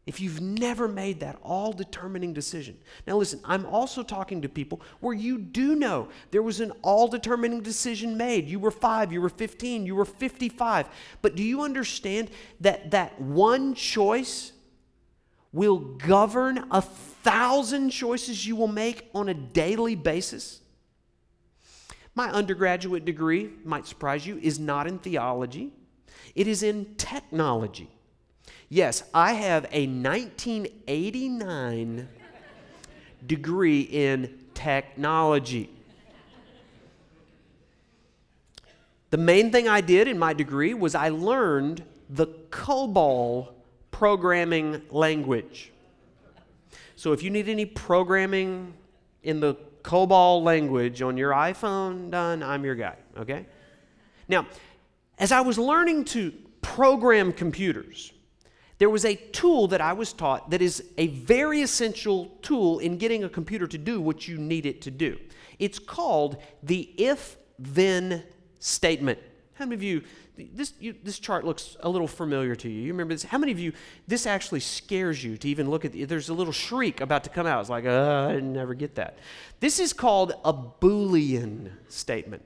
[0.04, 2.76] If you've never made that all determining decision.
[3.06, 7.08] Now, listen, I'm also talking to people where you do know there was an all
[7.08, 8.48] determining decision made.
[8.48, 10.86] You were five, you were 15, you were 55.
[11.22, 14.52] But do you understand that that one choice
[15.54, 20.60] will govern a thousand choices you will make on a daily basis?
[22.14, 25.72] My undergraduate degree, might surprise you, is not in theology,
[26.34, 27.90] it is in technology.
[28.68, 32.08] Yes, I have a 1989
[33.26, 35.70] degree in technology.
[39.10, 43.48] The main thing I did in my degree was I learned the COBOL
[43.90, 45.72] programming language.
[46.94, 48.72] So if you need any programming
[49.22, 53.46] in the COBOL language on your iPhone, done, I'm your guy, okay?
[54.28, 54.46] Now,
[55.18, 58.12] as I was learning to program computers,
[58.78, 62.96] there was a tool that I was taught that is a very essential tool in
[62.96, 65.18] getting a computer to do what you need it to do.
[65.58, 68.24] It's called the if then
[68.58, 69.18] statement.
[69.60, 70.02] How many of you
[70.54, 72.80] this, you, this chart looks a little familiar to you.
[72.80, 73.24] You remember this?
[73.24, 73.74] How many of you,
[74.08, 77.30] this actually scares you to even look at, the, there's a little shriek about to
[77.30, 77.60] come out.
[77.60, 79.18] It's like, uh, I never get that.
[79.60, 82.42] This is called a Boolean statement.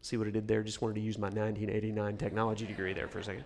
[0.00, 0.62] See what I did there?
[0.62, 3.44] Just wanted to use my 1989 technology degree there for a second.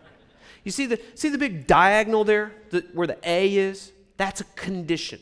[0.62, 3.90] You see the, see the big diagonal there the, where the A is?
[4.18, 5.18] That's a condition.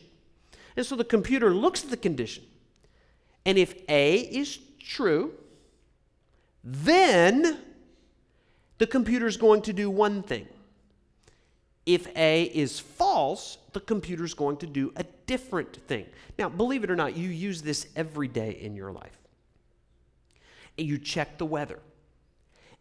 [0.76, 2.44] And so the computer looks at the condition.
[3.46, 5.32] And if A is true,
[6.62, 7.58] then
[8.78, 10.48] the computer is going to do one thing.
[11.86, 16.06] If A is false, the computer is going to do a different thing.
[16.38, 19.18] Now, believe it or not, you use this every day in your life.
[20.76, 21.78] You check the weather.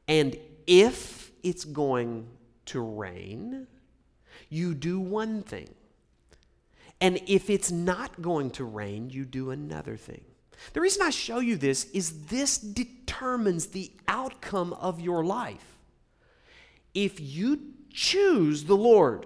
[0.08, 0.38] And
[0.68, 2.28] if it's going
[2.66, 3.68] to rain,
[4.50, 5.70] you do one thing.
[7.02, 10.22] And if it's not going to rain, you do another thing.
[10.74, 15.70] The reason I show you this is this determines the outcome of your life
[16.94, 17.60] if you
[17.92, 19.26] choose the Lord,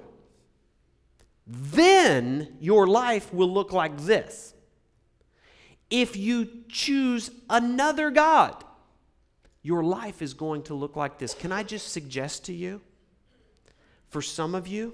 [1.45, 4.53] then your life will look like this.
[5.89, 8.63] If you choose another God,
[9.61, 11.33] your life is going to look like this.
[11.33, 12.81] Can I just suggest to you,
[14.09, 14.93] for some of you,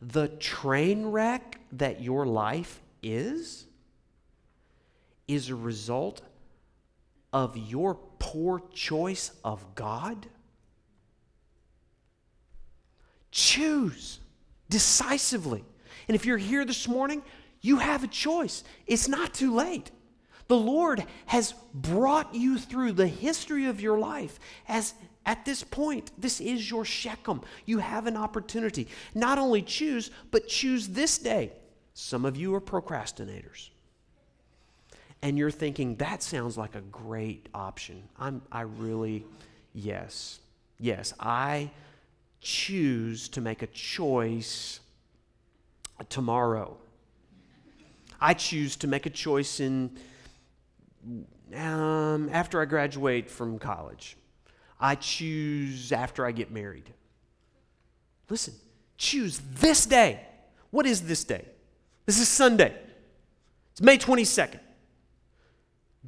[0.00, 3.66] the train wreck that your life is,
[5.26, 6.22] is a result
[7.32, 10.26] of your poor choice of God?
[13.30, 14.20] Choose
[14.68, 15.64] decisively.
[16.08, 17.22] And if you're here this morning,
[17.60, 18.62] you have a choice.
[18.86, 19.90] It's not too late.
[20.46, 24.94] The Lord has brought you through the history of your life as
[25.26, 27.40] at this point, this is your Shechem.
[27.64, 28.88] You have an opportunity.
[29.14, 31.52] Not only choose, but choose this day.
[31.94, 33.70] Some of you are procrastinators.
[35.24, 38.02] And you're thinking, that sounds like a great option.
[38.18, 39.24] I'm, I really,
[39.72, 40.38] yes,
[40.78, 41.70] yes, I
[42.42, 44.80] choose to make a choice
[46.10, 46.76] tomorrow.
[48.20, 49.96] I choose to make a choice in
[51.56, 54.18] um, after I graduate from college.
[54.78, 56.92] I choose after I get married.
[58.28, 58.52] Listen,
[58.98, 60.20] choose this day.
[60.70, 61.46] What is this day?
[62.04, 62.76] This is Sunday.
[63.72, 64.60] It's May 22nd.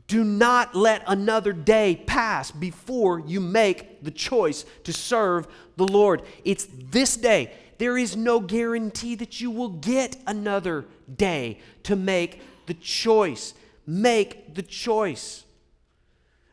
[0.09, 6.23] Do not let another day pass before you make the choice to serve the Lord.
[6.45, 7.53] It's this day.
[7.79, 13.55] There is no guarantee that you will get another day to make the choice.
[13.87, 15.45] Make the choice.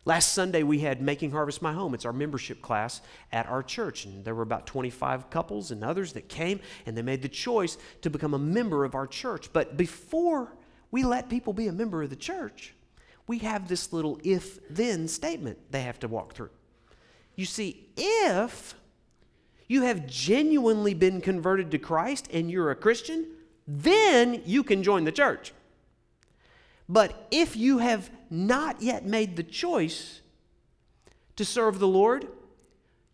[0.06, 1.94] Last Sunday, we had Making Harvest My Home.
[1.94, 4.04] It's our membership class at our church.
[4.06, 7.78] And there were about 25 couples and others that came, and they made the choice
[8.02, 9.54] to become a member of our church.
[9.54, 10.52] But before
[10.92, 12.74] we let people be a member of the church,
[13.28, 16.50] we have this little if then statement they have to walk through.
[17.36, 18.76] You see, if
[19.68, 23.28] you have genuinely been converted to Christ and you're a Christian,
[23.68, 25.54] then you can join the church.
[26.88, 30.22] But if you have not yet made the choice
[31.38, 32.28] to serve the Lord,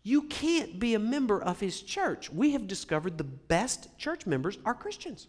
[0.02, 2.32] you can't be a member of his church.
[2.32, 5.28] We have discovered the best church members are Christians.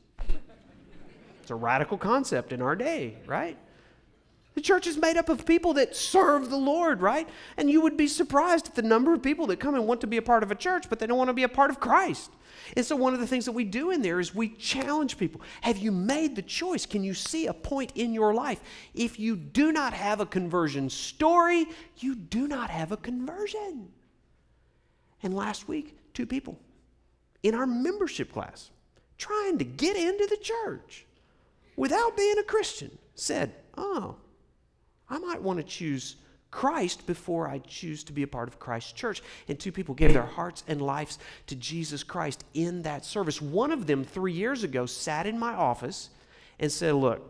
[1.41, 3.57] It's a radical concept in our day, right?
[4.53, 7.27] The church is made up of people that serve the Lord, right?
[7.55, 10.07] And you would be surprised at the number of people that come and want to
[10.07, 11.79] be a part of a church, but they don't want to be a part of
[11.79, 12.31] Christ.
[12.75, 15.41] And so, one of the things that we do in there is we challenge people
[15.61, 16.85] Have you made the choice?
[16.85, 18.59] Can you see a point in your life?
[18.93, 23.89] If you do not have a conversion story, you do not have a conversion.
[25.23, 26.59] And last week, two people
[27.41, 28.69] in our membership class
[29.17, 31.05] trying to get into the church
[31.75, 34.17] without being a Christian said, Oh,
[35.11, 36.15] I might want to choose
[36.51, 39.21] Christ before I choose to be a part of Christ's church.
[39.47, 43.41] And two people gave their hearts and lives to Jesus Christ in that service.
[43.41, 46.09] One of them, three years ago, sat in my office
[46.59, 47.21] and said, Look,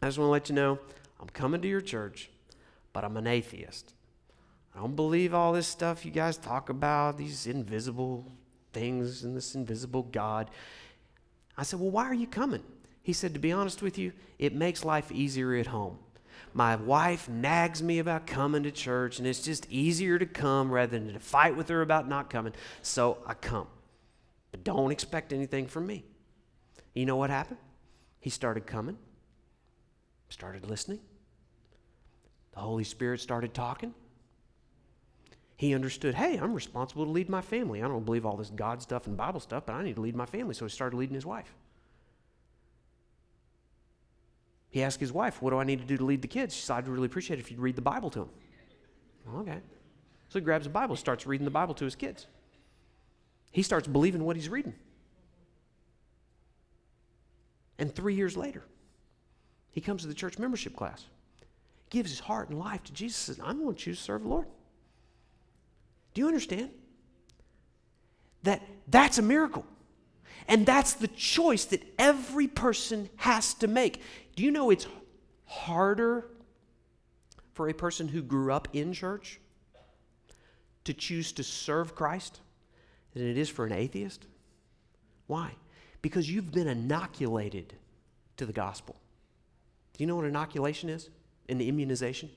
[0.00, 0.78] I just want to let you know
[1.20, 2.30] I'm coming to your church,
[2.92, 3.92] but I'm an atheist.
[4.74, 8.30] I don't believe all this stuff you guys talk about, these invisible
[8.72, 10.50] things and this invisible God.
[11.56, 12.62] I said, Well, why are you coming?
[13.02, 15.98] He said, To be honest with you, it makes life easier at home.
[16.54, 20.98] My wife nags me about coming to church, and it's just easier to come rather
[20.98, 22.52] than to fight with her about not coming.
[22.82, 23.66] So I come.
[24.50, 26.04] But don't expect anything from me.
[26.94, 27.58] You know what happened?
[28.20, 28.96] He started coming,
[30.30, 31.00] started listening.
[32.52, 33.94] The Holy Spirit started talking.
[35.56, 37.82] He understood, hey, I'm responsible to lead my family.
[37.82, 40.16] I don't believe all this God stuff and Bible stuff, but I need to lead
[40.16, 40.54] my family.
[40.54, 41.54] So he started leading his wife.
[44.76, 46.54] He asked his wife, What do I need to do to lead the kids?
[46.54, 48.28] She said, I'd really appreciate it if you'd read the Bible to them.
[49.38, 49.58] Okay.
[50.28, 52.26] So he grabs the Bible, starts reading the Bible to his kids.
[53.52, 54.74] He starts believing what he's reading.
[57.78, 58.64] And three years later,
[59.70, 61.06] he comes to the church membership class,
[61.88, 64.28] gives his heart and life to Jesus, says, I'm going to choose to serve the
[64.28, 64.46] Lord.
[66.12, 66.68] Do you understand?
[68.42, 69.64] That that's a miracle.
[70.48, 74.02] And that's the choice that every person has to make.
[74.36, 74.86] Do you know it's
[75.46, 76.28] harder
[77.54, 79.40] for a person who grew up in church
[80.84, 82.40] to choose to serve Christ
[83.14, 84.26] than it is for an atheist?
[85.26, 85.52] Why?
[86.02, 87.74] Because you've been inoculated
[88.36, 88.96] to the gospel.
[89.94, 91.08] Do you know what inoculation is
[91.48, 92.30] in the immunization?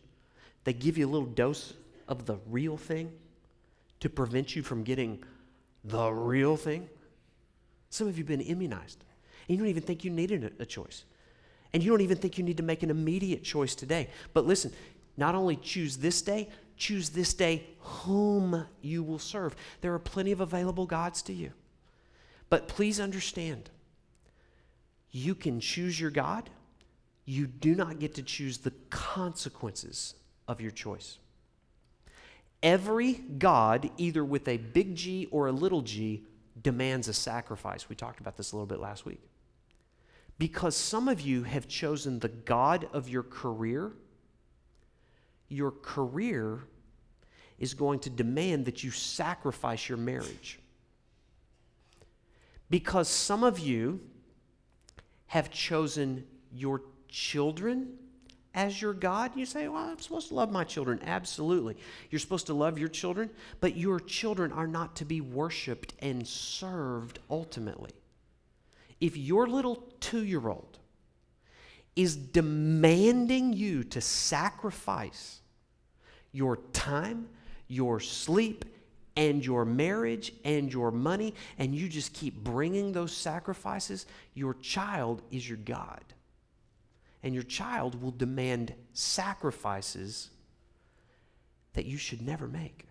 [0.63, 1.73] They give you a little dose
[2.07, 3.11] of the real thing
[3.99, 5.21] to prevent you from getting
[5.83, 6.89] the real thing.
[7.89, 9.03] Some of you have been immunized,
[9.47, 11.03] and you don't even think you needed a, choice.
[11.73, 14.09] And you don't even think you need to make an immediate choice today.
[14.33, 14.73] But listen,
[15.17, 19.55] not only choose this day, choose this day whom you will serve.
[19.81, 21.51] There are plenty of available gods to you.
[22.49, 23.69] But please understand,
[25.11, 26.49] you can choose your God.
[27.25, 30.15] You do not get to choose the consequences
[30.47, 31.19] of your choice.
[32.63, 36.25] Every God, either with a big G or a little g,
[36.61, 37.87] demands a sacrifice.
[37.87, 39.21] We talked about this a little bit last week.
[40.39, 43.91] Because some of you have chosen the God of your career,
[45.49, 46.61] your career
[47.59, 50.59] is going to demand that you sacrifice your marriage.
[52.69, 53.99] Because some of you
[55.27, 57.97] have chosen your children
[58.53, 59.35] as your God.
[59.35, 61.01] You say, Well, I'm supposed to love my children.
[61.03, 61.75] Absolutely.
[62.09, 63.29] You're supposed to love your children,
[63.59, 67.91] but your children are not to be worshiped and served ultimately
[69.01, 70.77] if your little two year old
[71.95, 75.41] is demanding you to sacrifice
[76.31, 77.27] your time,
[77.67, 78.65] your sleep,
[79.15, 85.21] and your marriage and your money, and you just keep bringing those sacrifices, your child
[85.31, 86.03] is your God.
[87.21, 90.29] And your child will demand sacrifices
[91.73, 92.85] that you should never make.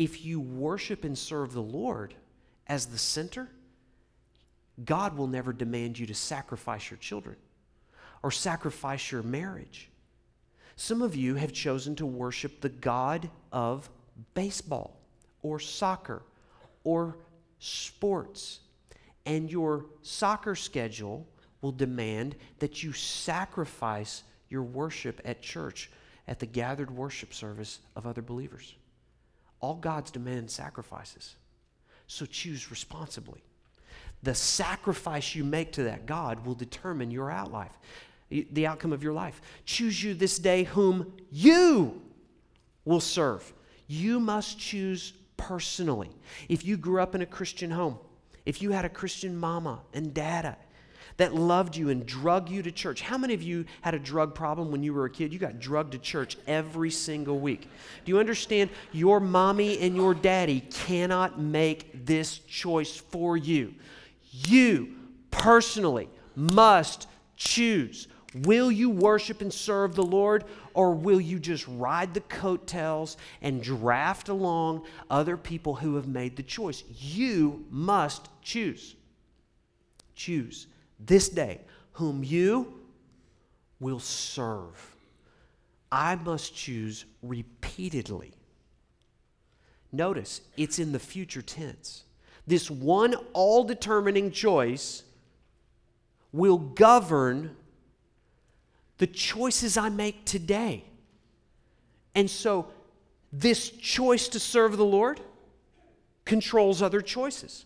[0.00, 2.14] if you worship and serve the Lord
[2.66, 3.50] as the center,
[4.84, 7.36] God will never demand you to sacrifice your children
[8.22, 9.90] or sacrifice your marriage.
[10.76, 13.90] Some of you have chosen to worship the God of
[14.34, 14.98] baseball
[15.42, 16.22] or soccer
[16.84, 17.18] or
[17.58, 18.60] sports,
[19.26, 21.26] and your soccer schedule
[21.60, 25.90] will demand that you sacrifice your worship at church
[26.26, 28.74] at the gathered worship service of other believers.
[29.60, 31.36] All God's demand sacrifices.
[32.06, 33.42] So choose responsibly.
[34.22, 37.72] The sacrifice you make to that God will determine your outlife,
[38.30, 39.40] the outcome of your life.
[39.64, 42.02] Choose you this day whom you
[42.84, 43.52] will serve.
[43.86, 46.10] You must choose personally.
[46.48, 47.98] If you grew up in a Christian home,
[48.44, 50.56] if you had a Christian mama and dada
[51.16, 53.02] that loved you and drug you to church.
[53.02, 55.34] How many of you had a drug problem when you were a kid?
[55.34, 57.68] You got drugged to church every single week.
[58.04, 58.70] Do you understand?
[58.92, 63.74] Your mommy and your daddy cannot make this choice for you.
[64.48, 64.94] You
[65.30, 68.08] personally must choose.
[68.34, 73.62] Will you worship and serve the Lord, or will you just ride the coattails and
[73.62, 76.84] draft along other people who have made the choice?
[76.88, 78.94] You must choose.
[80.14, 80.68] Choose
[81.00, 81.60] this day
[81.92, 82.74] whom you
[83.80, 84.94] will serve.
[85.90, 88.32] I must choose repeatedly.
[89.90, 92.04] Notice it's in the future tense.
[92.46, 95.02] This one all determining choice
[96.32, 97.56] will govern
[98.98, 100.84] the choices I make today.
[102.14, 102.68] And so,
[103.32, 105.20] this choice to serve the Lord
[106.24, 107.64] controls other choices.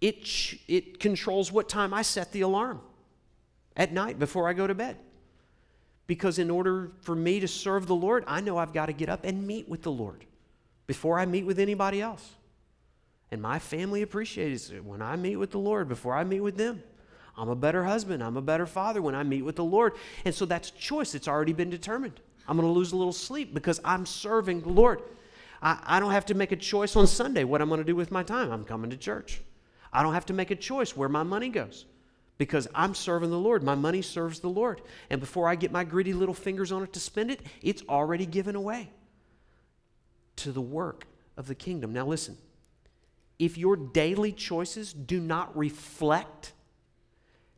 [0.00, 0.28] It,
[0.68, 2.80] it controls what time I set the alarm
[3.76, 4.96] at night before I go to bed.
[6.06, 9.08] Because in order for me to serve the Lord, I know I've got to get
[9.08, 10.24] up and meet with the Lord
[10.86, 12.34] before I meet with anybody else.
[13.32, 16.58] And my family appreciates it when I meet with the Lord before I meet with
[16.58, 16.82] them.
[17.34, 18.22] I'm a better husband.
[18.22, 19.94] I'm a better father when I meet with the Lord.
[20.26, 21.14] And so that's choice.
[21.14, 22.20] It's already been determined.
[22.46, 25.00] I'm going to lose a little sleep because I'm serving the Lord.
[25.62, 27.96] I, I don't have to make a choice on Sunday what I'm going to do
[27.96, 28.52] with my time.
[28.52, 29.40] I'm coming to church.
[29.94, 31.86] I don't have to make a choice where my money goes
[32.36, 33.62] because I'm serving the Lord.
[33.62, 34.82] My money serves the Lord.
[35.08, 38.26] And before I get my greedy little fingers on it to spend it, it's already
[38.26, 38.90] given away
[40.36, 41.06] to the work
[41.38, 41.94] of the kingdom.
[41.94, 42.36] Now, listen
[43.42, 46.52] if your daily choices do not reflect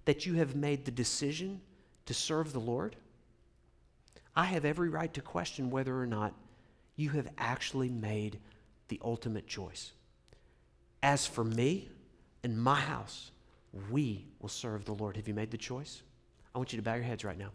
[0.06, 1.60] that you have made the decision
[2.06, 2.96] to serve the Lord,
[4.34, 6.32] I have every right to question whether or not
[6.96, 8.38] you have actually made
[8.88, 9.92] the ultimate choice.
[11.02, 11.90] As for me,
[12.42, 13.30] in my house,
[13.90, 15.16] we will serve the Lord.
[15.16, 16.02] Have you made the choice?
[16.54, 17.50] I want you to bow your heads right now.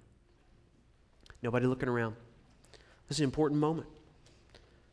[1.42, 2.16] Nobody looking around.
[3.08, 3.88] This is an important moment.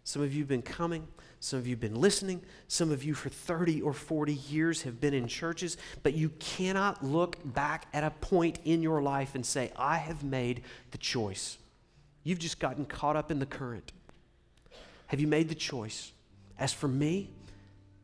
[0.07, 1.09] Some of you have been coming.
[1.41, 2.41] Some of you have been listening.
[2.69, 7.05] Some of you, for 30 or 40 years, have been in churches, but you cannot
[7.05, 11.59] look back at a point in your life and say, I have made the choice.
[12.23, 13.91] You've just gotten caught up in the current.
[15.09, 16.13] Have you made the choice?
[16.57, 17.29] As for me,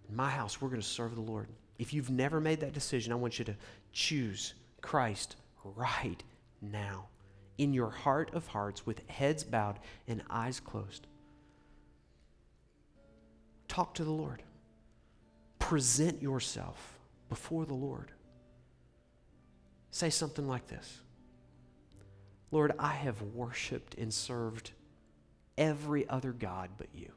[0.09, 1.47] in my house, we're going to serve the Lord.
[1.79, 3.55] If you've never made that decision, I want you to
[3.93, 5.37] choose Christ
[5.77, 6.21] right
[6.61, 7.07] now
[7.59, 9.79] in your heart of hearts with heads bowed
[10.09, 11.07] and eyes closed.
[13.73, 14.43] Talk to the Lord.
[15.59, 16.99] Present yourself
[17.31, 18.13] before the Lord.
[19.91, 21.01] Say something like this
[22.51, 24.73] Lord, I have worshiped and served
[25.57, 27.13] every other God but you.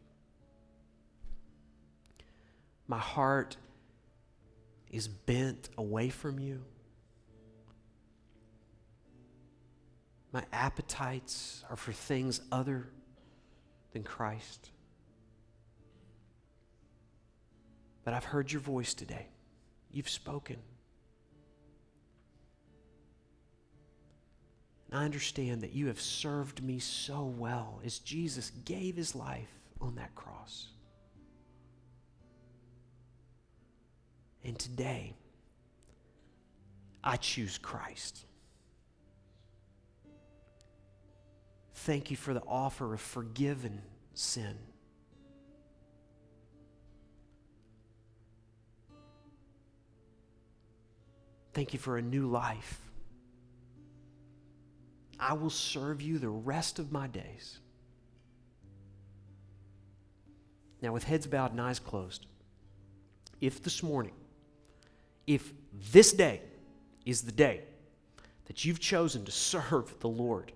[2.88, 3.58] My heart
[4.90, 6.64] is bent away from you.
[10.32, 12.88] My appetites are for things other
[13.92, 14.70] than Christ.
[18.06, 19.28] But I've heard your voice today.
[19.92, 20.58] You've spoken.
[24.90, 29.50] And I understand that you have served me so well as Jesus gave his life
[29.82, 30.68] on that cross.
[34.44, 35.16] And today,
[37.04, 38.26] I choose Christ.
[41.74, 43.82] Thank you for the offer of forgiven
[44.14, 44.56] sin.
[51.56, 52.82] Thank you for a new life.
[55.18, 57.60] I will serve you the rest of my days.
[60.82, 62.26] Now, with heads bowed and eyes closed,
[63.40, 64.12] if this morning
[65.28, 65.54] if
[65.92, 66.42] this day
[67.06, 67.62] is the day
[68.46, 70.52] that you've chosen to serve the Lord,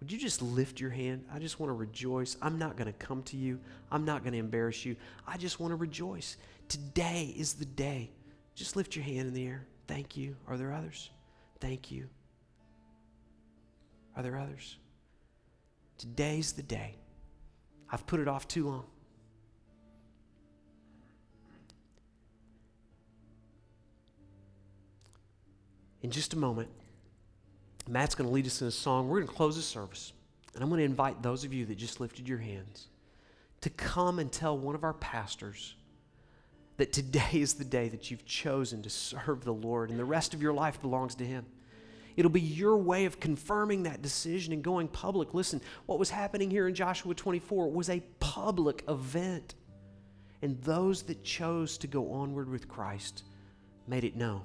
[0.00, 1.26] would you just lift your hand?
[1.30, 2.36] I just want to rejoice.
[2.40, 3.60] I'm not going to come to you.
[3.92, 4.96] I'm not going to embarrass you.
[5.26, 6.38] I just want to rejoice.
[6.68, 8.10] Today is the day.
[8.54, 9.66] Just lift your hand in the air.
[9.88, 10.36] Thank you.
[10.46, 11.10] Are there others?
[11.60, 12.08] Thank you.
[14.16, 14.76] Are there others?
[15.96, 16.94] Today's the day.
[17.90, 18.84] I've put it off too long.
[26.02, 26.68] In just a moment,
[27.88, 29.08] Matt's going to lead us in a song.
[29.08, 30.12] We're going to close the service.
[30.54, 32.88] And I'm going to invite those of you that just lifted your hands
[33.62, 35.74] to come and tell one of our pastors
[36.78, 40.32] that today is the day that you've chosen to serve the Lord and the rest
[40.32, 41.44] of your life belongs to Him.
[42.16, 45.34] It'll be your way of confirming that decision and going public.
[45.34, 49.54] Listen, what was happening here in Joshua 24 was a public event.
[50.42, 53.24] And those that chose to go onward with Christ
[53.86, 54.42] made it known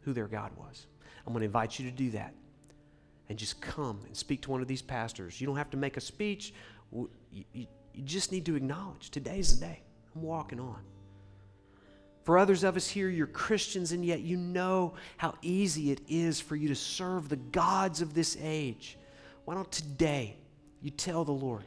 [0.00, 0.86] who their God was.
[1.26, 2.34] I'm going to invite you to do that
[3.28, 5.40] and just come and speak to one of these pastors.
[5.40, 6.54] You don't have to make a speech.
[6.92, 7.10] You,
[7.52, 7.66] you,
[8.04, 9.80] just need to acknowledge today's the day.
[10.14, 10.80] I'm walking on.
[12.26, 16.40] For others of us here, you're Christians, and yet you know how easy it is
[16.40, 18.98] for you to serve the gods of this age.
[19.44, 20.34] Why don't today
[20.82, 21.62] you tell the Lord,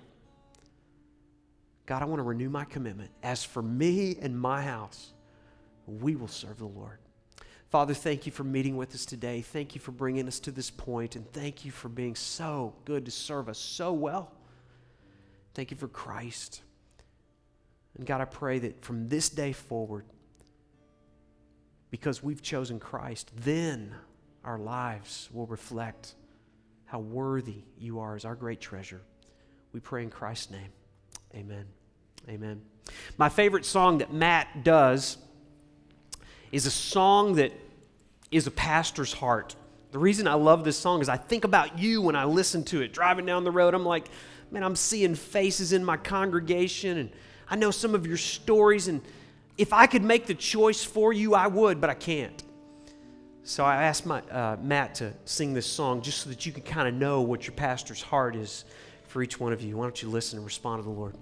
[1.85, 3.09] God, I want to renew my commitment.
[3.23, 5.13] As for me and my house,
[5.87, 6.97] we will serve the Lord.
[7.69, 9.39] Father, thank you for meeting with us today.
[9.39, 13.05] Thank you for bringing us to this point, and thank you for being so good
[13.05, 14.33] to serve us so well.
[15.53, 16.63] Thank you for Christ.
[17.97, 20.03] And God, I pray that from this day forward,
[21.91, 23.93] because we've chosen Christ, then
[24.43, 26.15] our lives will reflect
[26.85, 29.01] how worthy you are as our great treasure.
[29.73, 30.69] We pray in Christ's name.
[31.35, 31.65] Amen.
[32.27, 32.61] Amen.
[33.17, 35.17] My favorite song that Matt does
[36.51, 37.51] is a song that
[38.31, 39.55] is a pastor's heart.
[39.91, 42.81] The reason I love this song is I think about you when I listen to
[42.81, 42.93] it.
[42.93, 44.07] Driving down the road, I'm like,
[44.51, 47.11] man, I'm seeing faces in my congregation, and
[47.49, 48.87] I know some of your stories.
[48.87, 49.01] And
[49.59, 52.41] if I could make the choice for you, I would, but I can't.
[53.43, 56.63] So I asked my, uh, Matt to sing this song just so that you can
[56.63, 58.63] kind of know what your pastor's heart is
[59.07, 59.75] for each one of you.
[59.75, 61.15] Why don't you listen and respond to the Lord?